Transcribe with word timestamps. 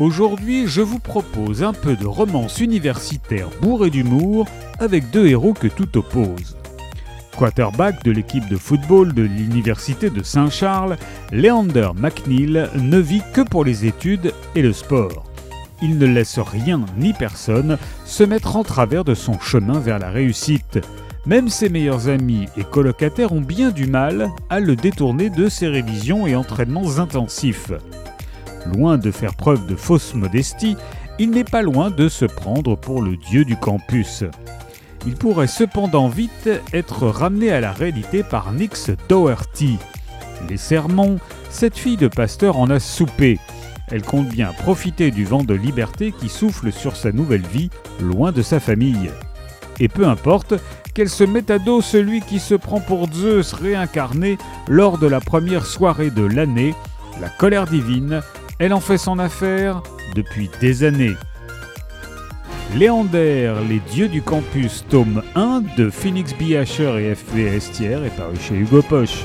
Aujourd'hui, 0.00 0.66
je 0.66 0.80
vous 0.80 0.98
propose 0.98 1.62
un 1.62 1.74
peu 1.74 1.94
de 1.94 2.06
romance 2.06 2.60
universitaire 2.60 3.50
bourrée 3.60 3.90
d'humour 3.90 4.46
avec 4.78 5.10
deux 5.10 5.26
héros 5.26 5.52
que 5.52 5.68
tout 5.68 5.98
oppose. 5.98 6.56
Quarterback 7.36 8.02
de 8.02 8.10
l'équipe 8.10 8.48
de 8.48 8.56
football 8.56 9.12
de 9.12 9.20
l'Université 9.20 10.08
de 10.08 10.22
Saint-Charles, 10.22 10.96
Leander 11.32 11.90
McNeil 11.94 12.66
ne 12.76 12.96
vit 12.96 13.20
que 13.34 13.42
pour 13.42 13.62
les 13.62 13.84
études 13.84 14.32
et 14.54 14.62
le 14.62 14.72
sport. 14.72 15.24
Il 15.82 15.98
ne 15.98 16.06
laisse 16.06 16.38
rien 16.38 16.80
ni 16.96 17.12
personne 17.12 17.76
se 18.06 18.24
mettre 18.24 18.56
en 18.56 18.64
travers 18.64 19.04
de 19.04 19.14
son 19.14 19.38
chemin 19.38 19.80
vers 19.80 19.98
la 19.98 20.08
réussite. 20.08 20.78
Même 21.26 21.50
ses 21.50 21.68
meilleurs 21.68 22.08
amis 22.08 22.46
et 22.56 22.64
colocataires 22.64 23.32
ont 23.32 23.42
bien 23.42 23.70
du 23.70 23.86
mal 23.86 24.30
à 24.48 24.60
le 24.60 24.76
détourner 24.76 25.28
de 25.28 25.50
ses 25.50 25.68
révisions 25.68 26.26
et 26.26 26.36
entraînements 26.36 26.96
intensifs. 26.96 27.72
Loin 28.66 28.98
de 28.98 29.10
faire 29.10 29.34
preuve 29.34 29.66
de 29.66 29.76
fausse 29.76 30.14
modestie, 30.14 30.76
il 31.18 31.30
n'est 31.30 31.44
pas 31.44 31.62
loin 31.62 31.90
de 31.90 32.08
se 32.08 32.24
prendre 32.24 32.76
pour 32.76 33.02
le 33.02 33.16
dieu 33.16 33.44
du 33.44 33.56
campus. 33.56 34.24
Il 35.06 35.14
pourrait 35.14 35.46
cependant 35.46 36.08
vite 36.08 36.48
être 36.72 37.06
ramené 37.06 37.50
à 37.50 37.60
la 37.60 37.72
réalité 37.72 38.22
par 38.22 38.52
Nix 38.52 38.90
Doherty. 39.08 39.78
Les 40.48 40.56
sermons, 40.56 41.18
cette 41.50 41.78
fille 41.78 41.96
de 41.96 42.08
pasteur 42.08 42.58
en 42.58 42.70
a 42.70 42.80
soupé. 42.80 43.38
Elle 43.90 44.02
compte 44.02 44.28
bien 44.28 44.52
profiter 44.52 45.10
du 45.10 45.24
vent 45.24 45.42
de 45.42 45.54
liberté 45.54 46.12
qui 46.12 46.28
souffle 46.28 46.70
sur 46.70 46.96
sa 46.96 47.12
nouvelle 47.12 47.46
vie, 47.46 47.70
loin 48.00 48.30
de 48.30 48.42
sa 48.42 48.60
famille. 48.60 49.10
Et 49.80 49.88
peu 49.88 50.06
importe 50.06 50.54
qu'elle 50.94 51.08
se 51.08 51.24
mette 51.24 51.50
à 51.50 51.58
dos 51.58 51.80
celui 51.80 52.20
qui 52.20 52.38
se 52.38 52.54
prend 52.54 52.80
pour 52.80 53.12
Zeus 53.12 53.52
réincarné 53.52 54.38
lors 54.68 54.98
de 54.98 55.06
la 55.06 55.20
première 55.20 55.66
soirée 55.66 56.10
de 56.10 56.24
l'année, 56.24 56.74
la 57.20 57.28
colère 57.28 57.66
divine, 57.66 58.22
elle 58.60 58.74
en 58.74 58.80
fait 58.80 58.98
son 58.98 59.18
affaire 59.18 59.82
depuis 60.14 60.50
des 60.60 60.84
années. 60.84 61.16
Léander, 62.76 63.52
les 63.68 63.80
dieux 63.90 64.06
du 64.06 64.22
campus, 64.22 64.84
tome 64.88 65.22
1 65.34 65.62
de 65.76 65.90
Phoenix 65.90 66.34
B. 66.34 66.52
Asher 66.52 66.94
et 67.00 67.14
FV 67.14 67.56
Estière 67.56 68.04
est 68.04 68.14
paru 68.16 68.36
chez 68.38 68.54
Hugo 68.54 68.82
Poche. 68.82 69.24